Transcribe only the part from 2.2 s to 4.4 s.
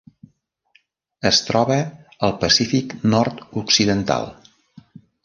al Pacífic nord-occidental.